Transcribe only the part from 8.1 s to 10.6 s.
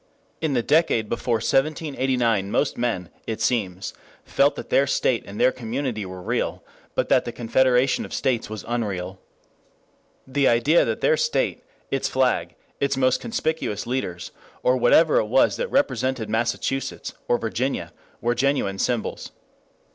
states was unreal. The